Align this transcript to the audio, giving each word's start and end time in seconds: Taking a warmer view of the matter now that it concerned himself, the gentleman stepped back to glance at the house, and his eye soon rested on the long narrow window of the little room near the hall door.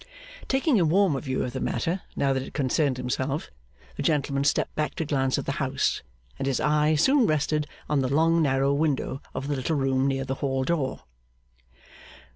Taking 0.47 0.79
a 0.79 0.83
warmer 0.83 1.21
view 1.21 1.43
of 1.43 1.53
the 1.53 1.59
matter 1.59 2.01
now 2.15 2.33
that 2.33 2.41
it 2.41 2.55
concerned 2.55 2.97
himself, 2.97 3.51
the 3.97 4.01
gentleman 4.01 4.43
stepped 4.43 4.73
back 4.73 4.95
to 4.95 5.05
glance 5.05 5.37
at 5.37 5.45
the 5.45 5.51
house, 5.61 6.01
and 6.39 6.47
his 6.47 6.59
eye 6.59 6.95
soon 6.95 7.27
rested 7.27 7.67
on 7.87 7.99
the 8.01 8.11
long 8.11 8.41
narrow 8.41 8.73
window 8.73 9.21
of 9.35 9.47
the 9.47 9.55
little 9.55 9.75
room 9.75 10.07
near 10.07 10.25
the 10.25 10.33
hall 10.41 10.63
door. 10.63 11.03